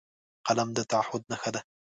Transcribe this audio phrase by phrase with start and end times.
[0.47, 1.61] قلم د تعهد نښه ده